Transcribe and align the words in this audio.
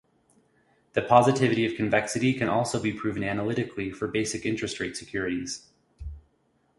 The 0.93 1.03
positivity 1.03 1.63
of 1.67 1.75
convexity 1.75 2.33
can 2.33 2.49
also 2.49 2.81
be 2.81 2.91
proven 2.91 3.23
analytically 3.23 3.91
for 3.91 4.07
basic 4.07 4.47
interest 4.47 4.79
rate 4.79 4.97
securities. 4.97 5.67